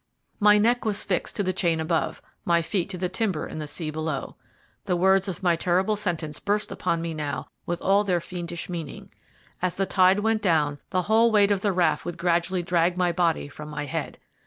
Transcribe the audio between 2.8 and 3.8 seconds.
to the timber in the